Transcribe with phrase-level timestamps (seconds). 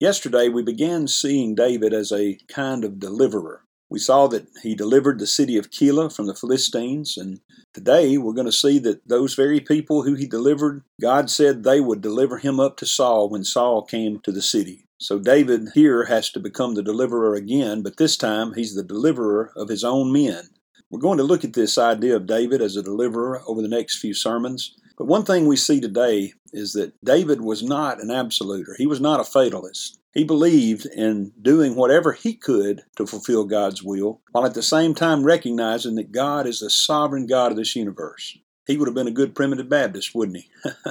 [0.00, 3.64] Yesterday, we began seeing David as a kind of deliverer.
[3.90, 7.40] We saw that he delivered the city of Keilah from the Philistines, and
[7.74, 11.80] today we're going to see that those very people who he delivered, God said they
[11.80, 14.84] would deliver him up to Saul when Saul came to the city.
[15.00, 19.52] So David here has to become the deliverer again, but this time he's the deliverer
[19.56, 20.44] of his own men.
[20.90, 23.98] We're going to look at this idea of David as a deliverer over the next
[23.98, 24.76] few sermons.
[24.98, 28.74] But one thing we see today is that David was not an absoluter.
[28.76, 30.00] He was not a fatalist.
[30.12, 34.96] He believed in doing whatever he could to fulfill God's will, while at the same
[34.96, 38.38] time recognizing that God is the sovereign God of this universe.
[38.66, 40.50] He would have been a good primitive Baptist, wouldn't he?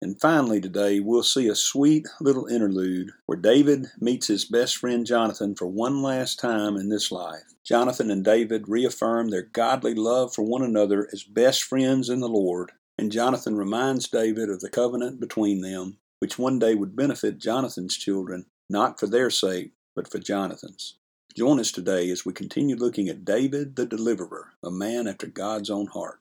[0.00, 5.04] and finally, today, we'll see a sweet little interlude where David meets his best friend
[5.04, 7.42] Jonathan for one last time in this life.
[7.64, 12.28] Jonathan and David reaffirm their godly love for one another as best friends in the
[12.28, 17.38] Lord and Jonathan reminds David of the covenant between them, which one day would benefit
[17.38, 20.96] Jonathan's children, not for their sake, but for Jonathan's.
[21.36, 25.68] Join us today as we continue looking at David the Deliverer, a man after God's
[25.68, 26.20] own heart.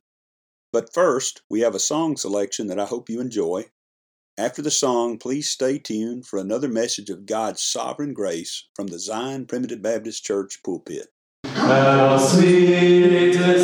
[0.73, 3.65] But first, we have a song selection that I hope you enjoy.
[4.37, 8.99] After the song, please stay tuned for another message of God's sovereign grace from the
[8.99, 11.07] Zion Primitive Baptist Church pulpit.
[11.45, 13.55] How sweet to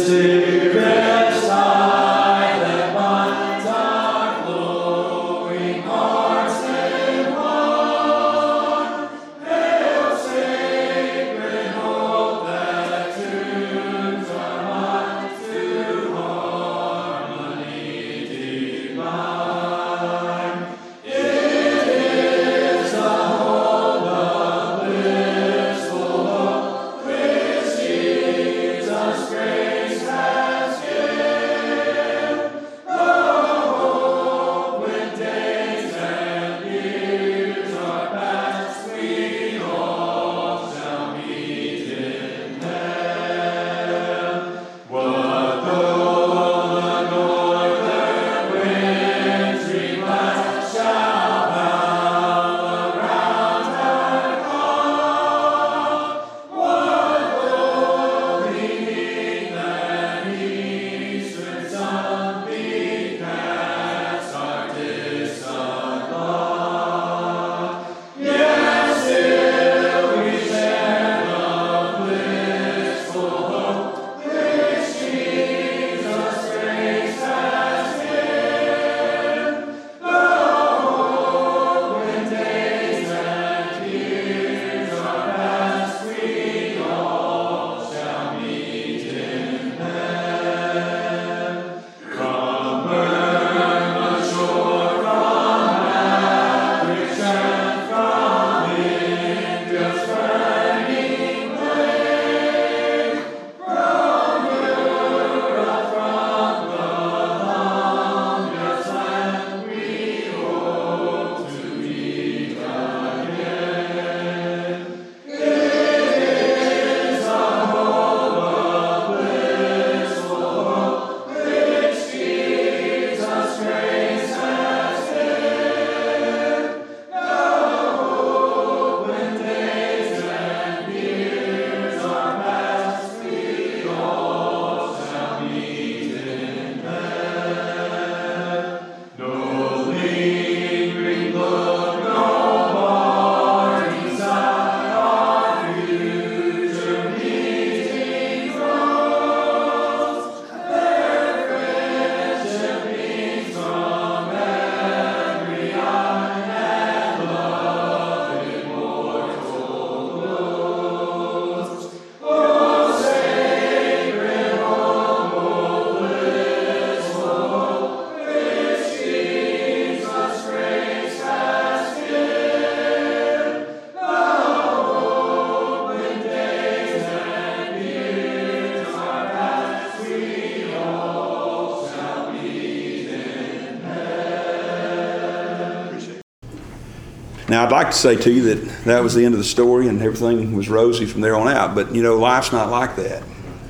[187.51, 189.89] Now, I'd like to say to you that that was the end of the story
[189.89, 193.23] and everything was rosy from there on out, but you know, life's not like that.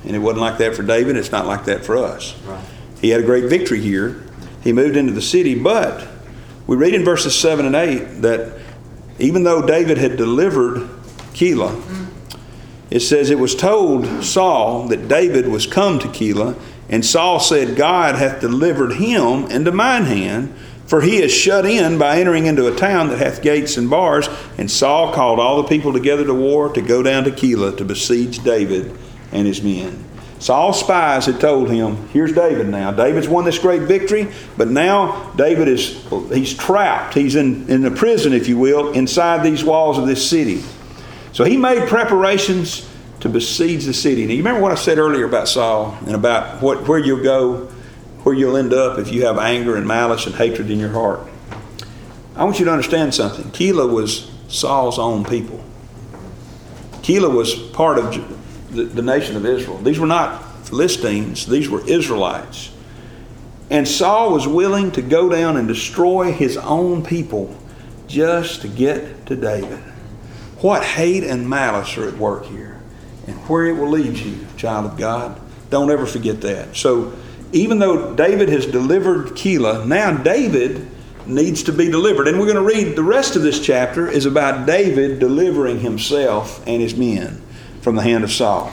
[0.04, 2.38] And it wasn't like that for David, it's not like that for us.
[2.42, 2.64] Right.
[3.00, 4.22] He had a great victory here.
[4.62, 6.06] He moved into the city, but
[6.68, 8.56] we read in verses 7 and 8 that
[9.18, 10.88] even though David had delivered
[11.34, 12.06] Keilah,
[12.88, 16.56] it says it was told Saul that David was come to Keilah,
[16.88, 20.54] and Saul said, God hath delivered him into mine hand,
[20.92, 24.28] for he is shut in by entering into a town that hath gates and bars.
[24.58, 27.84] And Saul called all the people together to war to go down to Keilah to
[27.86, 28.94] besiege David
[29.32, 30.04] and his men.
[30.38, 32.92] Saul's spies had told him, here's David now.
[32.92, 37.14] David's won this great victory, but now David is he's trapped.
[37.14, 40.62] He's in, in a prison, if you will, inside these walls of this city.
[41.32, 42.86] So he made preparations
[43.20, 44.26] to besiege the city.
[44.26, 47.72] Now you remember what I said earlier about Saul and about what where you'll go,
[48.22, 51.20] where you'll end up if you have anger and malice and hatred in your heart.
[52.36, 53.46] I want you to understand something.
[53.50, 55.62] Keilah was Saul's own people.
[57.02, 58.12] Keilah was part of
[58.72, 59.78] the, the nation of Israel.
[59.78, 62.72] These were not Philistines, these were Israelites.
[63.68, 67.56] And Saul was willing to go down and destroy his own people
[68.06, 69.78] just to get to David.
[70.58, 72.80] What hate and malice are at work here,
[73.26, 75.40] and where it will lead you, child of God.
[75.70, 76.76] Don't ever forget that.
[76.76, 77.14] So,
[77.52, 80.88] even though David has delivered Keilah, now David
[81.26, 82.28] needs to be delivered.
[82.28, 86.66] And we're going to read the rest of this chapter is about David delivering himself
[86.66, 87.42] and his men
[87.80, 88.72] from the hand of Saul.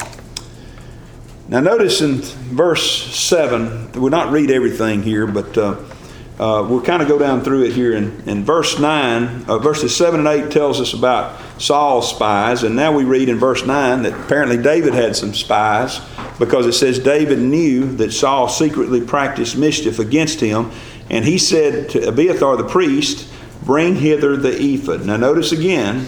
[1.48, 5.84] Now, notice in verse 7, we'll not read everything here, but uh,
[6.40, 7.94] uh, we'll kind of go down through it here.
[7.94, 12.76] In, in verse 9, uh, verses 7 and 8 tells us about Saul's spies, and
[12.76, 16.00] now we read in verse 9 that apparently David had some spies
[16.40, 20.72] because it says David knew that Saul secretly practiced mischief against him,
[21.10, 23.30] and he said to Abiathar the priest,
[23.64, 25.06] Bring hither the ephod.
[25.06, 26.08] Now, notice again,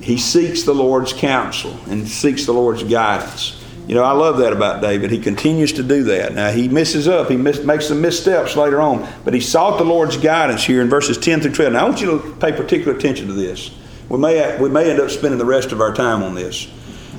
[0.00, 3.61] he seeks the Lord's counsel and seeks the Lord's guidance.
[3.86, 5.10] You know, I love that about David.
[5.10, 6.34] He continues to do that.
[6.34, 10.16] Now, he misses up, he makes some missteps later on, but he sought the Lord's
[10.16, 11.72] guidance here in verses 10 through 12.
[11.72, 13.72] Now, I want you to pay particular attention to this.
[14.08, 16.68] We may, we may end up spending the rest of our time on this.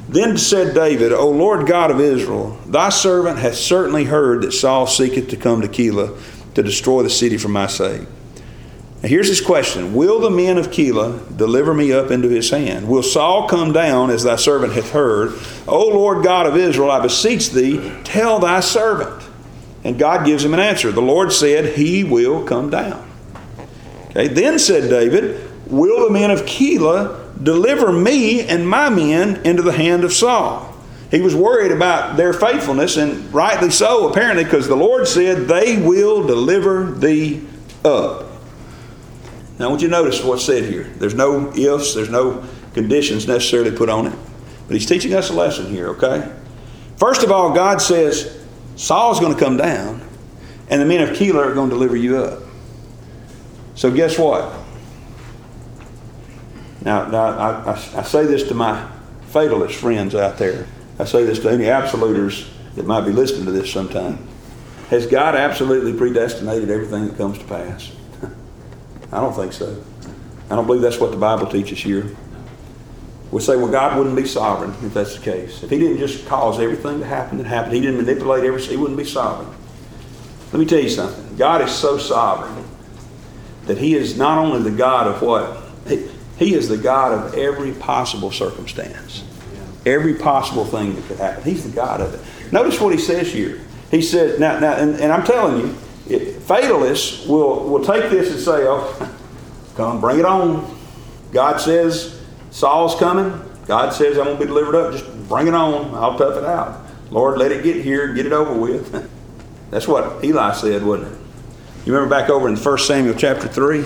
[0.07, 4.85] Then said David, O Lord God of Israel, thy servant hath certainly heard that Saul
[4.85, 6.17] seeketh to come to Keilah
[6.53, 8.07] to destroy the city for my sake.
[9.03, 12.88] Now here's his question Will the men of Keilah deliver me up into his hand?
[12.88, 15.38] Will Saul come down as thy servant hath heard?
[15.67, 19.22] O Lord God of Israel, I beseech thee, tell thy servant.
[19.83, 20.93] And God gives him an answer.
[20.93, 23.05] The Lord said, He will come down.
[24.12, 29.62] Okay, then said David, Will the men of Keilah deliver me and my men into
[29.62, 30.74] the hand of Saul?
[31.12, 35.77] He was worried about their faithfulness, and rightly so, apparently, because the Lord said, They
[35.77, 37.45] will deliver thee
[37.83, 38.32] up.
[39.60, 40.83] Now, I want you to notice what's said here.
[40.83, 42.43] There's no ifs, there's no
[42.74, 44.17] conditions necessarily put on it.
[44.67, 46.31] But he's teaching us a lesson here, okay?
[46.98, 48.43] First of all, God says
[48.75, 50.01] Saul's going to come down,
[50.69, 52.41] and the men of Keilah are going to deliver you up.
[53.75, 54.53] So, guess what?
[56.81, 58.89] Now, now I, I, I say this to my
[59.27, 60.67] fatalist friends out there.
[61.00, 64.27] I say this to any absoluters that might be listening to this sometime.
[64.89, 67.91] Has God absolutely predestinated everything that comes to pass?
[69.13, 69.84] I don't think so.
[70.50, 72.15] I don't believe that's what the Bible teaches here.
[73.32, 75.63] We say, well, God wouldn't be sovereign if that's the case.
[75.63, 78.77] If He didn't just cause everything to happen that happened, He didn't manipulate everything, He
[78.77, 79.50] wouldn't be sovereign.
[80.51, 81.36] Let me tell you something.
[81.36, 82.65] God is so sovereign
[83.65, 85.63] that He is not only the God of what?
[86.38, 89.24] He, is the God of every possible circumstance,
[89.86, 91.43] every possible thing that could happen.
[91.43, 92.51] He's the God of it.
[92.51, 93.62] Notice what He says here.
[93.89, 95.77] He said, now, now and, and I'm telling you,
[96.13, 99.15] it, fatalists will, will take this and say, oh,
[99.75, 100.77] come, bring it on.
[101.32, 103.41] God says Saul's coming.
[103.65, 104.93] God says I'm going to be delivered up.
[104.93, 105.96] Just bring it on.
[105.96, 106.82] I'll tough it out.
[107.10, 109.10] Lord, let it get here and get it over with.
[109.72, 111.20] That's what Eli said, wasn't it?
[111.86, 113.86] You remember back over in 1 Samuel chapter 3?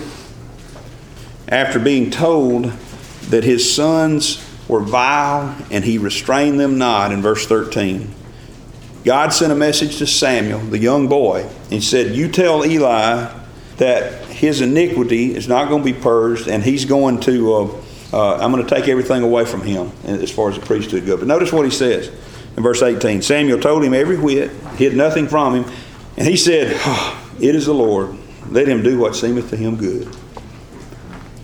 [1.48, 2.66] After being told
[3.30, 8.14] that his sons were vile and he restrained them not in verse 13.
[9.08, 13.34] God sent a message to Samuel, the young boy, and said, You tell Eli
[13.78, 18.36] that his iniquity is not going to be purged, and he's going to, uh, uh,
[18.36, 21.20] I'm going to take everything away from him as far as the priesthood goes.
[21.20, 22.10] But notice what he says
[22.58, 25.74] in verse 18 Samuel told him every whit, hid nothing from him,
[26.18, 28.14] and he said, oh, It is the Lord.
[28.50, 30.14] Let him do what seemeth to him good.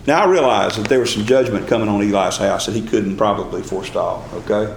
[0.06, 3.16] Now I realize that there was some judgment coming on Eli's house that he couldn't
[3.16, 4.76] probably forestall, okay?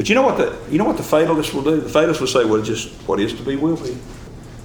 [0.00, 1.78] But you know what the you know what the fatalist will do?
[1.78, 3.98] The fatalist will say, "Well, just what is to be will be."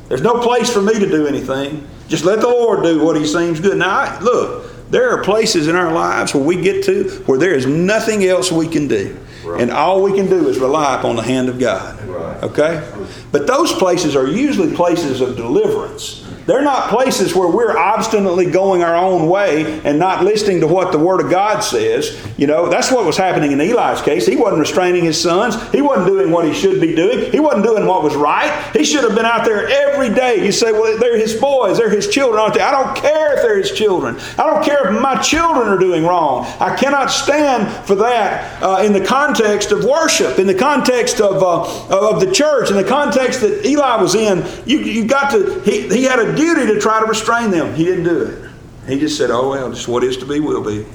[0.07, 1.85] There's no place for me to do anything.
[2.07, 3.77] Just let the Lord do what He seems good.
[3.77, 7.53] Now, I, look, there are places in our lives where we get to where there
[7.53, 9.17] is nothing else we can do.
[9.43, 9.59] Right.
[9.59, 12.01] And all we can do is rely upon the hand of God.
[12.05, 12.41] Right.
[12.41, 12.89] Okay?
[13.33, 16.25] But those places are usually places of deliverance.
[16.45, 20.91] They're not places where we're obstinately going our own way and not listening to what
[20.91, 22.21] the Word of God says.
[22.37, 24.25] You know, that's what was happening in Eli's case.
[24.25, 25.55] He wasn't restraining his sons.
[25.71, 27.31] He wasn't doing what he should be doing.
[27.31, 28.51] He wasn't doing what was right.
[28.75, 30.45] He should have been out there every day.
[30.45, 31.77] You say, well, they're his boys.
[31.77, 32.61] They're his children, aren't they?
[32.61, 34.17] I don't care if they're his children.
[34.37, 36.45] I don't care if my children are doing wrong.
[36.59, 41.41] I cannot stand for that uh, in the context of worship, in the context of,
[41.41, 44.45] uh, of the church, in the context that Eli was in.
[44.65, 47.73] You, you got to, he, he had a duty to try to restrain them.
[47.75, 48.51] He didn't do it.
[48.87, 50.85] He just said, oh, well, just what is to be will be.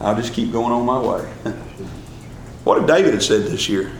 [0.00, 1.22] I'll just keep going on my way.
[2.64, 3.92] what if David had said this year?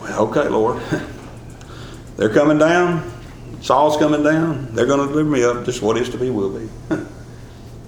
[0.00, 0.82] Well, okay, Lord.
[2.16, 3.12] They're coming down.
[3.60, 4.74] Saul's coming down.
[4.74, 5.64] They're going to deliver me up.
[5.64, 6.68] Just what is to be will be.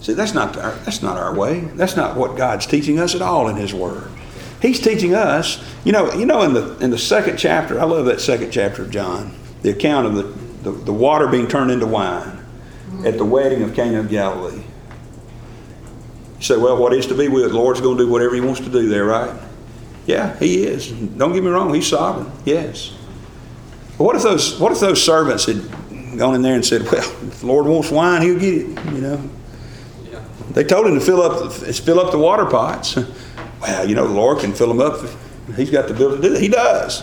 [0.01, 1.61] See, that's not our, that's not our way.
[1.61, 4.11] That's not what God's teaching us at all in His Word.
[4.61, 5.65] He's teaching us.
[5.85, 8.83] You know, you know, in the in the second chapter, I love that second chapter
[8.83, 12.45] of John, the account of the the, the water being turned into wine
[13.05, 14.63] at the wedding of Cana of Galilee.
[16.39, 17.51] You say, well, what is to be with?
[17.51, 19.39] The Lord's going to do whatever He wants to do there, right?
[20.07, 20.91] Yeah, He is.
[20.91, 22.31] Don't get me wrong, He's sovereign.
[22.45, 22.95] Yes.
[23.97, 25.63] But what if those What if those servants had
[26.17, 28.85] gone in there and said, well, if the Lord wants wine, He'll get it.
[28.93, 29.31] You know.
[30.11, 30.25] Yeah.
[30.51, 32.97] They told him to fill up fill up the water pots.
[33.61, 35.05] Well, you know, the Lord can fill them up.
[35.57, 36.41] He's got the ability to do it.
[36.41, 37.03] He does.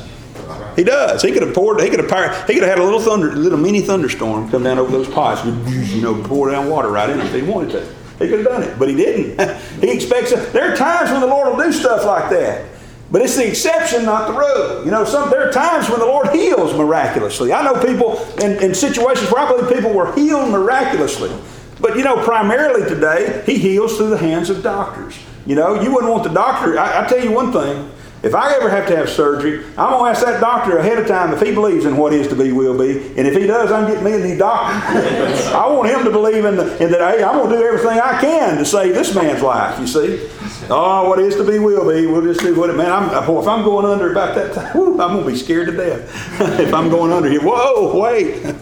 [0.75, 1.21] He does.
[1.21, 1.81] He could have poured.
[1.81, 4.77] He could have He could have had a little thunder, little mini thunderstorm come down
[4.77, 5.45] over those pots.
[5.45, 7.95] You know, pour down water right in them if he wanted to.
[8.19, 9.59] He could have done it, but he didn't.
[9.81, 10.31] he expects.
[10.51, 12.65] There are times when the Lord will do stuff like that.
[13.11, 14.83] But it's the exception, not the rule.
[14.83, 17.53] You know, some there are times when the Lord heals miraculously.
[17.53, 21.31] I know people in, in situations where I believe people were healed miraculously.
[21.79, 25.17] But you know, primarily today, He heals through the hands of doctors.
[25.45, 26.79] You know, you wouldn't want the doctor.
[26.79, 27.91] I, I tell you one thing:
[28.25, 31.07] if I ever have to have surgery, I'm going to ask that doctor ahead of
[31.07, 33.07] time if he believes in what is to be will be.
[33.19, 34.99] And if he does, I'm getting me a new doctor.
[35.55, 37.99] I want him to believe in, the, in that, hey, I'm going to do everything
[37.99, 40.27] I can to save this man's life, you see.
[40.71, 42.07] Oh, what is to be will be.
[42.07, 44.71] We'll just do what it, man, I'm, boy, if I'm going under about that time,
[44.71, 47.41] whew, I'm going to be scared to death if I'm going under here.
[47.43, 48.55] Whoa, wait.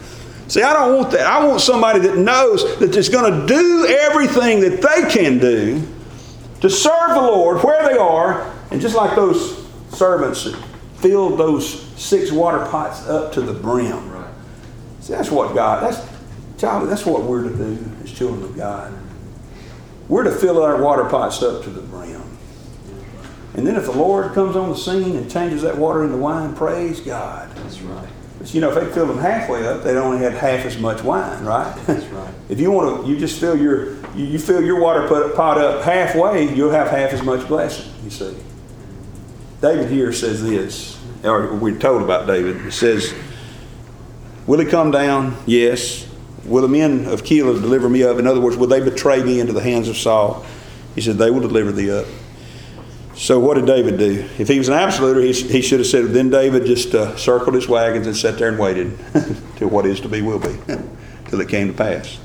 [0.50, 1.26] See, I don't want that.
[1.26, 5.82] I want somebody that knows that is going to do everything that they can do
[6.60, 10.56] to serve the Lord where they are and just like those servants that
[10.96, 14.12] filled those six water pots up to the brim.
[14.12, 14.34] Right.
[15.00, 16.02] See, that's what God, that's,
[16.58, 18.92] child, that's what we're to do as children of God.
[20.08, 22.24] We're to fill our water pots up to the brim.
[23.54, 26.56] And then if the Lord comes on the scene and changes that water into wine,
[26.56, 27.56] praise God.
[27.58, 28.10] That's right.
[28.40, 31.04] But you know, if they filled them halfway up, they'd only had half as much
[31.04, 31.76] wine, right?
[31.86, 32.34] That's right.
[32.50, 35.84] if you want to, you just fill your you, you fill your water pot up
[35.84, 37.92] halfway, you'll have half as much blessing.
[38.04, 38.36] You see.
[39.64, 42.66] David here says this, or we're told about David.
[42.66, 43.14] It says,
[44.46, 45.38] Will he come down?
[45.46, 46.06] Yes.
[46.44, 48.20] Will the men of Keilah deliver me up?
[48.20, 50.46] In other words, will they betray me into the hands of Saul?
[50.96, 52.06] He said, They will deliver thee up.
[53.16, 54.28] So what did David do?
[54.38, 57.56] If he was an absoluter, he, he should have said, then David just uh, circled
[57.56, 59.00] his wagons and sat there and waited
[59.56, 60.58] till what is to be will be,
[61.28, 62.20] till it came to pass.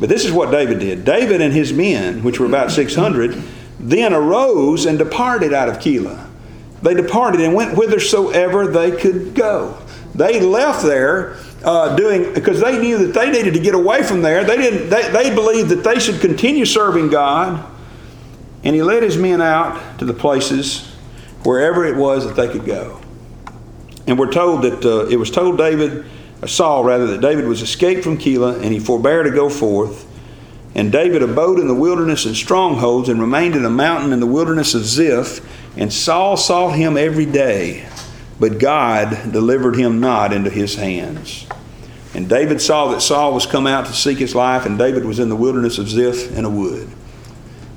[0.00, 1.04] But this is what David did.
[1.04, 3.42] David and his men, which were about 600,
[3.78, 6.30] then arose and departed out of Keilah
[6.84, 9.78] they departed and went whithersoever they could go.
[10.14, 14.20] They left there uh, doing because they knew that they needed to get away from
[14.20, 14.44] there.
[14.44, 14.90] They didn't.
[14.90, 17.64] They, they believed that they should continue serving God,
[18.62, 20.92] and He led His men out to the places
[21.42, 23.00] wherever it was that they could go.
[24.06, 26.04] And we're told that uh, it was told David,
[26.42, 30.06] uh, Saul rather, that David was escaped from Keilah, and he forbore to go forth.
[30.74, 34.26] And David abode in the wilderness and strongholds, and remained in a mountain in the
[34.26, 35.40] wilderness of Ziph.
[35.76, 37.88] And Saul sought him every day,
[38.38, 41.46] but God delivered him not into his hands.
[42.14, 45.18] And David saw that Saul was come out to seek his life, and David was
[45.18, 46.88] in the wilderness of Ziph in a wood.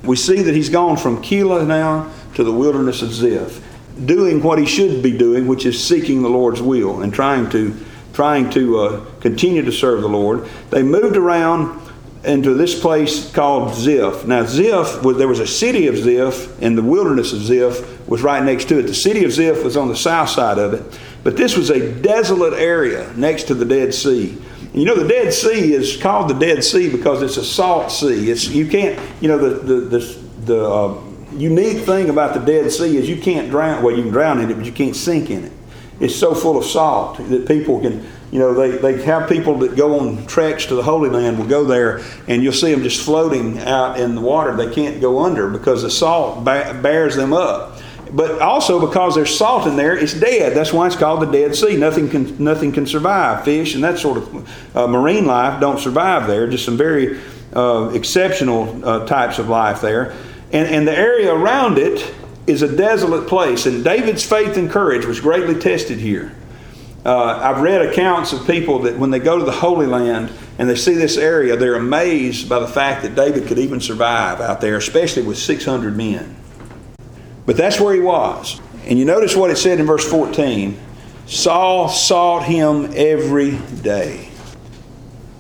[0.04, 3.64] We see that he's gone from Keilah now to the wilderness of Ziph,
[4.06, 7.76] doing what he should be doing, which is seeking the Lord's will and trying to
[8.14, 10.48] trying to uh, continue to serve the Lord.
[10.72, 11.80] They moved around
[12.24, 14.26] into this place called Ziph.
[14.26, 18.22] Now, Ziph, was, there was a city of Ziph, and the wilderness of Ziph was
[18.22, 18.84] right next to it.
[18.84, 21.94] The city of Ziph was on the south side of it, but this was a
[21.94, 24.38] desolate area next to the Dead Sea.
[24.74, 28.30] You know, the Dead Sea is called the Dead Sea because it's a salt sea.
[28.30, 30.00] It's you can't, you know, the the the,
[30.46, 31.02] the uh,
[31.34, 33.84] unique thing about the Dead Sea is you can't drown.
[33.84, 35.52] Well, you can drown in it, but you can't sink in it.
[36.00, 39.76] it's so full of salt that people can, you know, they, they have people that
[39.76, 43.04] go on treks to the Holy Land will go there and you'll see them just
[43.04, 44.56] floating out in the water.
[44.56, 47.80] They can't go under because the salt bears them up.
[48.12, 50.56] But also because there's salt in there, it's dead.
[50.56, 51.76] That's why it's called the Dead Sea.
[51.76, 53.44] Nothing can nothing can survive.
[53.44, 56.48] Fish and that sort of uh, marine life don't survive there.
[56.48, 57.20] Just some very
[57.54, 60.14] uh, exceptional uh, types of life there.
[60.54, 62.14] And, and the area around it
[62.46, 63.66] is a desolate place.
[63.66, 66.34] And David's faith and courage was greatly tested here.
[67.08, 70.70] Uh, I've read accounts of people that when they go to the Holy Land and
[70.70, 74.60] they see this area, they're amazed by the fact that David could even survive out
[74.60, 76.36] there, especially with 600 men.
[77.46, 78.60] But that's where he was.
[78.84, 80.78] And you notice what it said in verse 14
[81.28, 84.30] Saul sought him every day.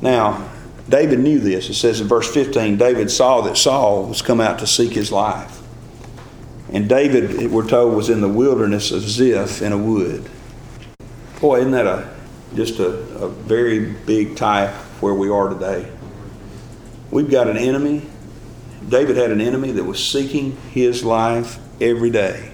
[0.01, 0.49] Now,
[0.87, 1.69] David knew this.
[1.69, 5.11] It says in verse 15 David saw that Saul was come out to seek his
[5.11, 5.61] life.
[6.71, 10.29] And David, we're told, was in the wilderness of Ziph in a wood.
[11.39, 12.09] Boy, isn't that a
[12.55, 14.69] just a, a very big tie
[15.01, 15.91] where we are today?
[17.11, 18.01] We've got an enemy.
[18.89, 22.51] David had an enemy that was seeking his life every day.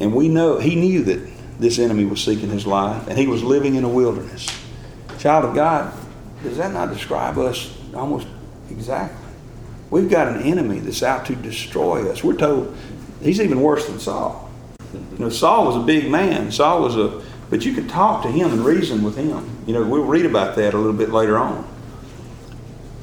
[0.00, 3.42] And we know he knew that this enemy was seeking his life, and he was
[3.42, 4.48] living in a wilderness.
[5.18, 5.92] Child of God,
[6.42, 8.28] does that not describe us almost
[8.70, 9.28] exactly?
[9.90, 12.22] We've got an enemy that's out to destroy us.
[12.22, 12.76] We're told
[13.22, 14.47] he's even worse than Saul.
[14.92, 16.50] You know, Saul was a big man.
[16.50, 19.48] Saul was a, but you could talk to him and reason with him.
[19.66, 21.66] You know, we'll read about that a little bit later on.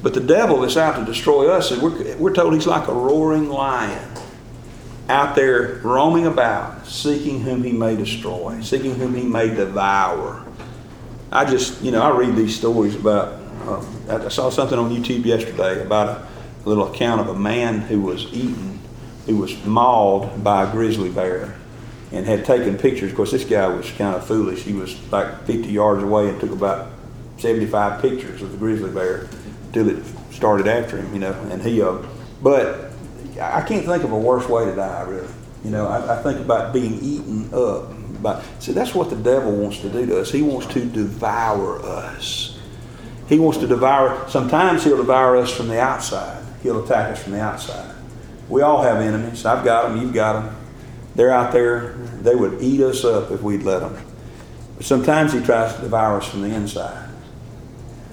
[0.02, 3.48] But the devil that's out to destroy us, we're, we're told he's like a roaring
[3.48, 4.08] lion
[5.08, 10.44] out there roaming about, seeking whom he may destroy, seeking whom he may devour.
[11.30, 15.24] I just, you know, I read these stories about, uh, I saw something on YouTube
[15.24, 16.26] yesterday about a,
[16.64, 18.80] a little account of a man who was eaten,
[19.26, 21.56] who was mauled by a grizzly bear
[22.12, 23.10] and had taken pictures.
[23.10, 24.62] Of course, this guy was kind of foolish.
[24.62, 26.88] He was like 50 yards away and took about
[27.38, 29.28] 75 pictures of the grizzly bear
[29.66, 31.32] until it started after him, you know.
[31.50, 31.98] And he, uh,
[32.42, 32.92] but
[33.40, 35.28] I can't think of a worse way to die, really.
[35.64, 37.90] You know, I, I think about being eaten up.
[38.22, 40.30] By, see, that's what the devil wants to do to us.
[40.30, 42.58] He wants to devour us.
[43.28, 46.44] He wants to devour, sometimes he'll devour us from the outside.
[46.62, 47.94] He'll attack us from the outside.
[48.48, 49.44] We all have enemies.
[49.44, 50.56] I've got them, you've got them.
[51.16, 51.94] They're out there.
[52.20, 53.96] They would eat us up if we'd let them.
[54.76, 57.10] But sometimes he tries to devour us from the inside.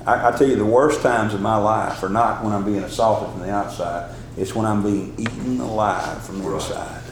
[0.08, 2.84] I, I tell you, the worst times of my life are not when I'm being
[2.84, 7.04] assaulted from the outside it's when I'm being eaten alive from the inside.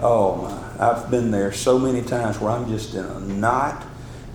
[0.00, 0.86] Oh my!
[0.86, 3.82] I've been there so many times where I'm just in a knot,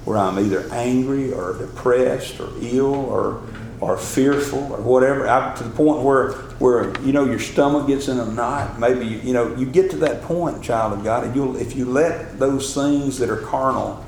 [0.05, 3.41] where I'm either angry or depressed or ill or
[3.83, 5.27] or fearful or whatever.
[5.27, 8.79] Up to the point where where you know your stomach gets in a knot.
[8.79, 11.75] Maybe you, you know you get to that point, child of God, and you'll if
[11.75, 14.03] you let those things that are carnal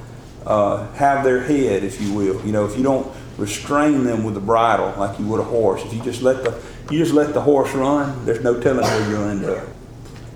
[0.45, 2.43] uh, have their head, if you will.
[2.45, 5.83] You know, if you don't restrain them with a bridle like you would a horse,
[5.83, 6.61] if you just let the
[6.91, 9.67] you just let the horse run, there's no telling where you'll end up.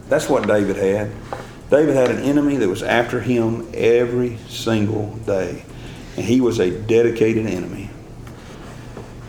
[0.10, 1.12] That's what David had.
[1.69, 5.63] David had an enemy that was after him every single day.
[6.17, 7.91] And he was a dedicated enemy.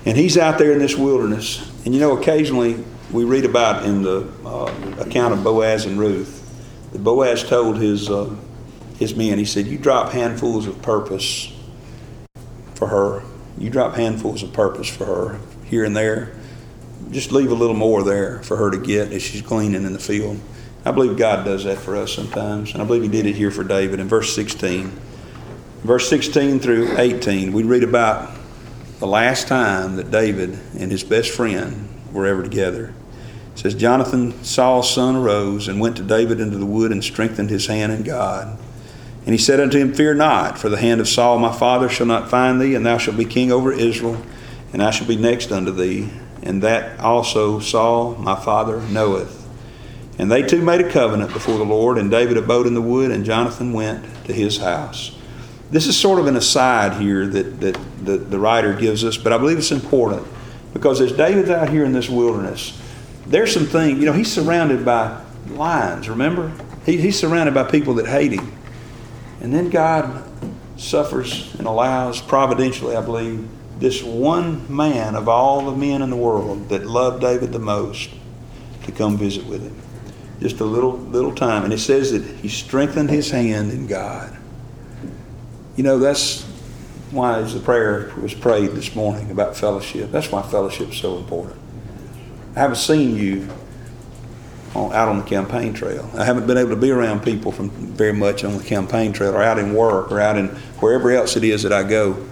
[0.06, 1.70] And he's out there in this wilderness.
[1.84, 6.36] And you know, occasionally we read about in the uh, account of Boaz and Ruth
[6.92, 8.34] that Boaz told his, uh,
[8.98, 11.52] his men, he said, You drop handfuls of purpose
[12.74, 13.22] for her.
[13.58, 16.34] You drop handfuls of purpose for her here and there
[17.10, 19.98] just leave a little more there for her to get as she's gleaning in the
[19.98, 20.40] field.
[20.84, 23.50] I believe God does that for us sometimes, and I believe He did it here
[23.50, 24.90] for David in verse 16.
[25.82, 28.30] Verse 16 through 18, we read about
[29.00, 32.94] the last time that David and his best friend were ever together.
[33.54, 37.50] It says, Jonathan, Saul's son, arose and went to David into the wood and strengthened
[37.50, 38.56] his hand in God.
[39.26, 42.06] And he said unto him, Fear not, for the hand of Saul my father shall
[42.06, 44.22] not find thee, and thou shalt be king over Israel,
[44.72, 46.08] and I shall be next unto thee
[46.42, 49.36] and that also Saul my father knoweth.
[50.18, 53.10] And they two made a covenant before the Lord, and David abode in the wood,
[53.10, 55.16] and Jonathan went to his house.
[55.70, 59.32] This is sort of an aside here that, that the, the writer gives us, but
[59.32, 60.26] I believe it's important
[60.72, 62.80] because as David's out here in this wilderness,
[63.26, 66.52] there's some things, you know, he's surrounded by lions, remember?
[66.84, 68.52] He, he's surrounded by people that hate him.
[69.40, 70.24] And then God
[70.76, 76.16] suffers and allows, providentially, I believe, this one man of all the men in the
[76.16, 78.10] world that loved David the most
[78.84, 79.76] to come visit with him.
[80.40, 81.64] Just a little little time.
[81.64, 84.36] And it says that he strengthened his hand in God.
[85.80, 86.42] You know, that's
[87.10, 90.10] why the prayer was prayed this morning about fellowship.
[90.10, 91.58] That's why fellowship is so important.
[92.54, 93.48] I haven't seen you
[94.74, 96.10] on, out on the campaign trail.
[96.12, 99.34] I haven't been able to be around people from very much on the campaign trail
[99.34, 100.48] or out in work or out in
[100.80, 102.26] wherever else it is that I go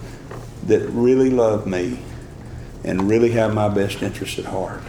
[0.67, 1.97] that really love me
[2.83, 4.83] and really have my best interest at heart.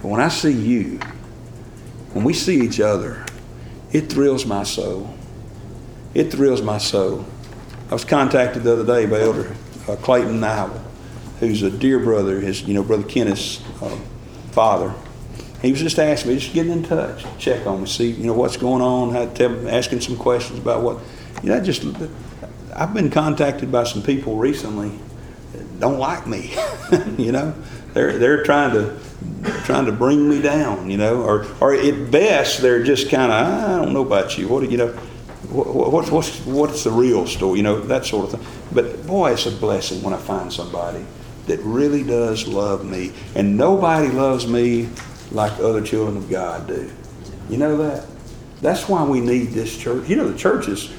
[0.00, 1.00] But when I see you,
[2.14, 3.26] when we see each other,
[3.92, 5.14] it thrills my soul.
[6.14, 7.26] It thrills my soul.
[7.94, 9.54] I was contacted the other day by Elder
[9.86, 10.82] uh, Clayton Nowell,
[11.38, 13.96] who's a dear brother, his you know brother Kenneth's uh,
[14.50, 14.92] father.
[15.62, 18.32] He was just asking me, just getting in touch, check on me, see you know
[18.32, 20.98] what's going on, how, tell, asking some questions about what
[21.44, 21.60] you know.
[21.60, 21.86] Just
[22.74, 24.90] I've been contacted by some people recently
[25.52, 26.52] that don't like me.
[27.16, 27.54] you know,
[27.92, 28.98] they're they're trying to
[29.66, 30.90] trying to bring me down.
[30.90, 34.48] You know, or or at best they're just kind of I don't know about you.
[34.48, 34.98] What do you know?
[35.54, 37.58] What's what's what's the real story?
[37.58, 38.48] You know that sort of thing.
[38.72, 41.04] But boy, it's a blessing when I find somebody
[41.46, 44.88] that really does love me, and nobody loves me
[45.30, 46.90] like other children of God do.
[47.48, 48.06] You know that?
[48.62, 50.08] That's why we need this church.
[50.08, 50.92] You know, the church is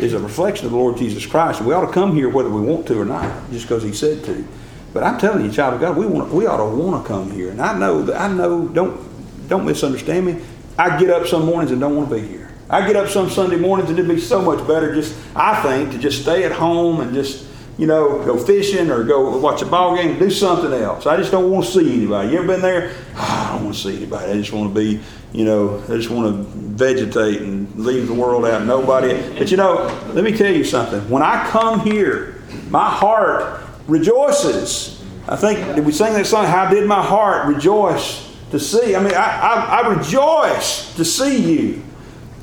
[0.00, 1.60] is a reflection of the Lord Jesus Christ.
[1.60, 3.92] And we ought to come here whether we want to or not, just because He
[3.92, 4.46] said to.
[4.92, 7.30] But I'm telling you, child of God, we want we ought to want to come
[7.32, 7.50] here.
[7.50, 8.68] And I know that I know.
[8.68, 10.42] Don't don't misunderstand me.
[10.78, 12.45] I get up some mornings and don't want to be here.
[12.68, 15.92] I get up some Sunday mornings and it'd be so much better just I think
[15.92, 17.46] to just stay at home and just
[17.78, 21.06] you know go fishing or go watch a ball game, do something else.
[21.06, 22.32] I just don't want to see anybody.
[22.32, 22.94] You ever been there?
[23.14, 24.32] Oh, I don't want to see anybody.
[24.32, 25.00] I just want to be
[25.36, 28.64] you know, I just want to vegetate and leave the world out.
[28.64, 29.20] Nobody.
[29.36, 31.08] But you know, let me tell you something.
[31.10, 35.04] When I come here, my heart rejoices.
[35.28, 36.46] I think did we sing that song?
[36.46, 38.96] How did my heart rejoice to see?
[38.96, 41.82] I mean, I, I, I rejoice to see you.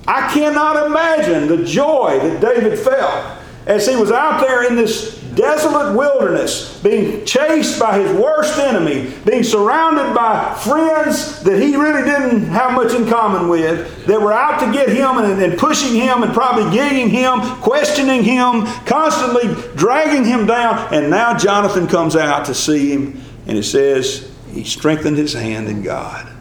[0.07, 5.21] I cannot imagine the joy that David felt as he was out there in this
[5.35, 12.03] desolate wilderness, being chased by his worst enemy, being surrounded by friends that he really
[12.03, 15.95] didn't have much in common with, that were out to get him and, and pushing
[15.95, 20.93] him and probably gigging him, questioning him, constantly dragging him down.
[20.93, 25.67] And now Jonathan comes out to see him, and it says he strengthened his hand
[25.67, 26.31] in God.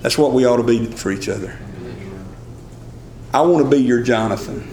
[0.00, 1.58] That's what we ought to be for each other.
[3.36, 4.66] I want to be your Jonathan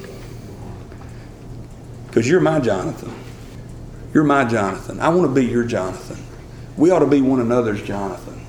[2.08, 3.14] because you're my Jonathan.
[4.14, 5.02] You're my Jonathan.
[5.02, 6.18] I want to be your Jonathan.
[6.78, 8.40] We ought to be one another's Jonathan.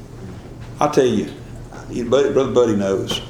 [0.79, 1.33] I'll tell you,
[2.05, 3.23] Brother Buddy knows.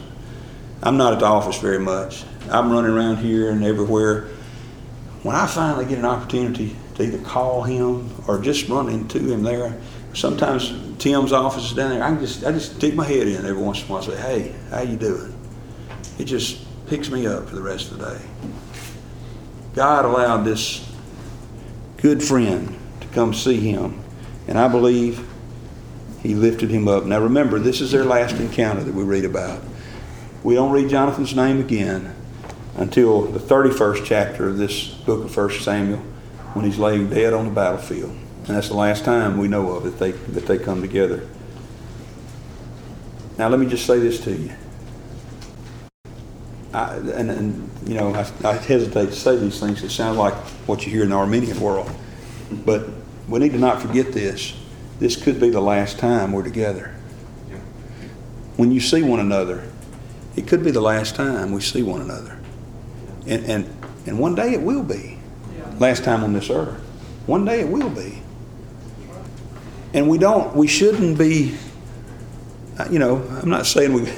[0.83, 2.23] I'm not at the office very much.
[2.51, 4.29] I'm running around here and everywhere.
[5.23, 9.42] When I finally get an opportunity to either call him or just run into him
[9.42, 9.81] there,
[10.12, 12.05] sometimes Tim's office is down there.
[12.05, 14.12] I can just I just stick my head in every once in a while and
[14.12, 15.31] say, "Hey, how you doing?"
[16.18, 16.59] It just
[16.95, 18.25] picks me up for the rest of the day.
[19.75, 20.89] God allowed this
[21.97, 24.01] good friend to come see him.
[24.47, 25.27] And I believe
[26.23, 27.05] he lifted him up.
[27.05, 29.61] Now remember, this is their last encounter that we read about.
[30.45, 32.15] We don't read Jonathan's name again
[32.77, 35.99] until the 31st chapter of this book of 1 Samuel
[36.53, 38.13] when he's laying dead on the battlefield.
[38.13, 41.29] And that's the last time we know of that they, that they come together.
[43.37, 44.53] Now, let me just say this to you.
[46.75, 49.83] I, and, and, you know, I, I, hesitate to say these things.
[49.85, 50.35] It sounds like
[50.67, 51.89] what you hear in the Arminian world.
[52.51, 52.89] But
[53.29, 54.57] we need to not forget this.
[54.99, 56.93] This could be the last time we're together.
[58.57, 59.69] When you see one another,
[60.37, 62.39] it could be the last time we see one another.
[63.27, 65.19] And, and, and one day it will be.
[65.79, 66.81] Last time on this earth.
[67.27, 68.21] One day it will be.
[69.93, 71.57] And we don't, we shouldn't be,
[72.91, 74.13] you know, I'm not saying we.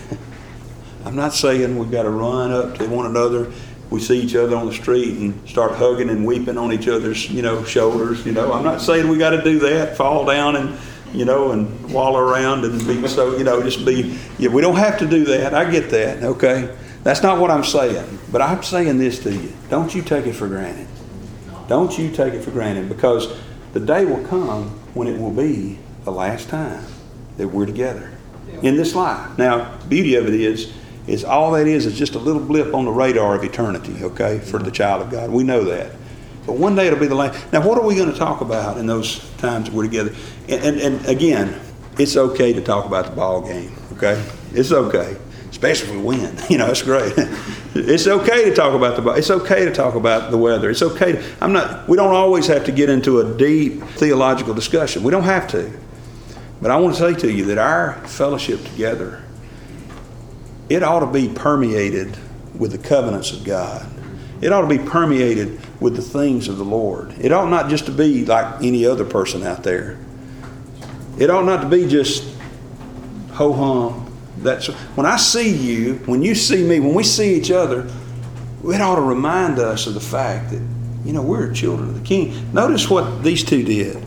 [1.07, 3.53] I'm not saying we've got to run up to one another.
[3.90, 7.31] We see each other on the street and start hugging and weeping on each other's,
[7.31, 8.27] you know, shoulders.
[8.27, 10.77] You know, I'm not saying we got to do that, fall down and,
[11.12, 14.19] you know, and wallow around and be so, you know, just be.
[14.37, 15.55] Yeah, we don't have to do that.
[15.55, 16.25] I get that.
[16.25, 18.19] Okay, that's not what I'm saying.
[18.33, 20.88] But I'm saying this to you: Don't you take it for granted.
[21.69, 23.33] Don't you take it for granted because
[23.75, 26.85] the day will come when it will be the last time
[27.37, 28.11] that we're together
[28.62, 29.38] in this life.
[29.38, 30.73] Now, the beauty of it is
[31.07, 34.38] is all that is is just a little blip on the radar of eternity, okay,
[34.38, 35.31] for the child of God.
[35.31, 35.92] We know that.
[36.47, 37.53] But one day it'll be the last.
[37.53, 40.14] Now, what are we going to talk about in those times we're together?
[40.49, 41.61] And, and, and again,
[41.99, 44.23] it's okay to talk about the ball game, okay?
[44.53, 45.16] It's okay,
[45.51, 46.37] especially if we win.
[46.49, 47.12] You know, it's great.
[47.75, 49.14] it's okay to talk about the ball.
[49.14, 50.71] It's okay to talk about the weather.
[50.71, 51.12] It's okay.
[51.12, 51.88] To, I'm not.
[51.88, 55.03] We don't always have to get into a deep theological discussion.
[55.03, 55.73] We don't have to.
[56.62, 59.26] But I want to say to you that our fellowship together
[60.68, 62.16] it ought to be permeated
[62.59, 63.87] with the covenants of God.
[64.40, 67.14] It ought to be permeated with the things of the Lord.
[67.18, 69.98] It ought not just to be like any other person out there.
[71.18, 72.37] It ought not to be just
[73.33, 77.50] ho hum, That's when I see you, when you see me, when we see each
[77.50, 77.88] other,
[78.64, 80.62] it ought to remind us of the fact that
[81.05, 82.52] you know we're children of the King.
[82.52, 84.05] Notice what these two did.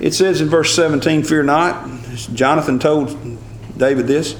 [0.00, 1.88] It says in verse 17, "Fear not."
[2.34, 3.16] Jonathan told
[3.76, 4.34] David this.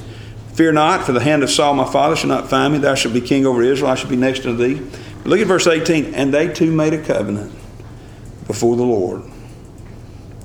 [0.56, 2.78] Fear not, for the hand of Saul my father shall not find me.
[2.78, 3.90] Thou shalt be king over Israel.
[3.90, 4.80] I shall be next to thee.
[5.22, 6.14] But look at verse 18.
[6.14, 7.52] And they two made a covenant
[8.46, 9.22] before the Lord.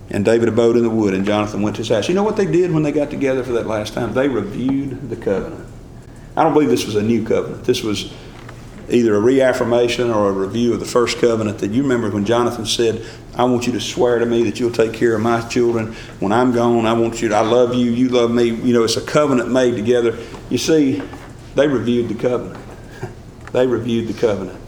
[0.10, 2.10] And David abode in the wood, and Jonathan went to his house.
[2.10, 4.14] You know what they did when they got together for that last time?
[4.14, 5.66] They reviewed the covenant.
[6.36, 7.64] I don't believe this was a new covenant.
[7.64, 8.14] This was
[8.92, 12.66] either a reaffirmation or a review of the first covenant that you remember when Jonathan
[12.66, 15.94] said, I want you to swear to me that you'll take care of my children.
[16.20, 18.50] When I'm gone, I want you to, I love you, you love me.
[18.50, 20.18] You know, it's a covenant made together.
[20.50, 21.02] You see,
[21.56, 22.64] they reviewed the covenant.
[23.54, 24.60] they reviewed the covenant.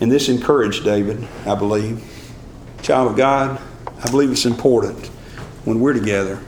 [0.00, 2.04] And this encouraged David, I believe.
[2.82, 3.60] Child of God,
[4.04, 5.06] I believe it's important
[5.64, 6.38] when we're together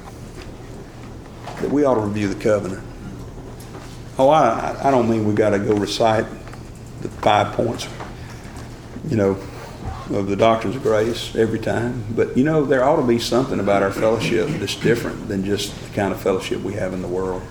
[1.61, 2.88] that we ought to review the covenant.
[4.19, 6.27] Oh, I, I don't mean we got to go recite
[7.03, 7.89] the five points,
[9.09, 9.39] you know,
[10.11, 12.05] of the doctrines of grace every time.
[12.17, 15.73] But, you know, there ought to be something about our fellowship that's different than just
[15.81, 17.43] the kind of fellowship we have in the world.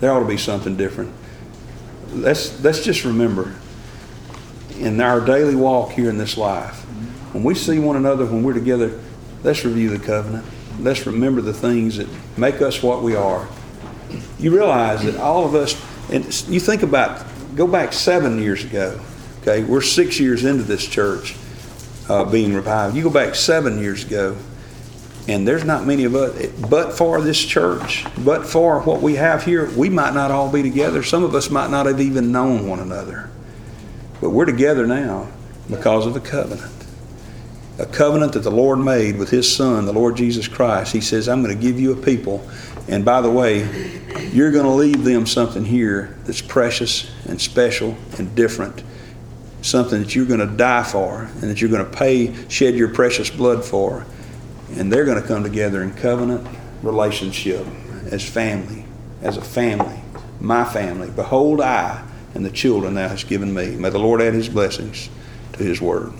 [0.00, 1.12] There ought to be something different.
[2.12, 3.54] Let's, let's just remember
[4.78, 6.80] in our daily walk here in this life,
[7.32, 9.00] when we see one another, when we're together,
[9.42, 10.46] let's review the covenant.
[10.80, 13.46] Let's remember the things that make us what we are.
[14.38, 17.24] You realize that all of us, and you think about,
[17.56, 19.00] go back seven years ago.
[19.42, 21.36] Okay, we're six years into this church
[22.08, 22.96] uh, being revived.
[22.96, 24.36] You go back seven years ago,
[25.28, 29.44] and there's not many of us, but for this church, but for what we have
[29.44, 31.02] here, we might not all be together.
[31.02, 33.30] Some of us might not have even known one another.
[34.20, 35.28] But we're together now
[35.68, 36.72] because of a covenant
[37.78, 40.92] a covenant that the Lord made with His Son, the Lord Jesus Christ.
[40.92, 42.46] He says, I'm going to give you a people.
[42.88, 43.60] And by the way,
[44.32, 48.82] you're going to leave them something here that's precious and special and different.
[49.62, 52.88] Something that you're going to die for and that you're going to pay, shed your
[52.88, 54.06] precious blood for.
[54.76, 56.46] And they're going to come together in covenant
[56.82, 57.66] relationship
[58.10, 58.84] as family,
[59.22, 60.00] as a family,
[60.40, 61.10] my family.
[61.10, 63.76] Behold, I and the children thou hast given me.
[63.76, 65.08] May the Lord add his blessings
[65.54, 66.12] to his word.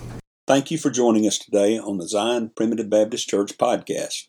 [0.47, 4.29] Thank you for joining us today on the Zion Primitive Baptist Church podcast.